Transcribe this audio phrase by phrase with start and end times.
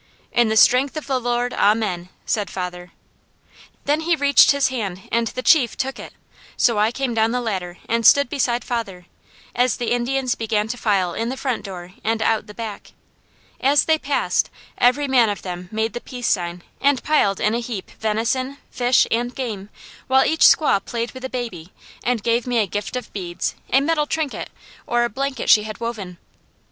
[0.31, 1.53] "'In the strength of the Lord.
[1.53, 2.91] Amen!' said father.
[3.85, 6.11] "Then he reached his hand and the chief took it,
[6.57, 9.05] so I came down the ladder and stood beside father,
[9.55, 12.93] as the Indians began to file in the front door and out the back.
[13.59, 17.59] As they passed, every man of them made the peace sign and piled in a
[17.59, 19.69] heap, venison, fish, and game,
[20.07, 21.73] while each squaw played with the baby
[22.03, 24.49] and gave me a gift of beads, a metal trinket,
[24.87, 26.17] or a blanket she had woven.